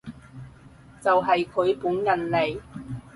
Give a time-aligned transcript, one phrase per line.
[0.99, 2.59] 就係佢本人嚟